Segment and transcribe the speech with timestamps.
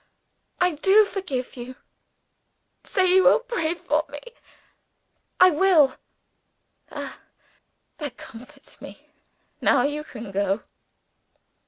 [0.59, 1.75] "I do forgive you."
[2.83, 4.21] "Say you will pray for me."
[5.39, 5.95] "I will."
[6.91, 7.19] "Ah!
[7.99, 9.05] that comforts me!
[9.61, 10.63] Now you can go."